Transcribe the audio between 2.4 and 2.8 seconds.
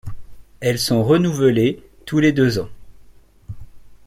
ans.